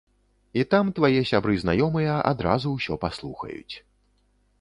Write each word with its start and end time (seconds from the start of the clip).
І 0.59 0.61
там 0.71 0.87
твае 0.99 1.19
сябры-знаёмыя 1.31 2.15
адразу 2.31 2.67
ўсё 2.77 2.93
паслухаюць. 3.05 3.75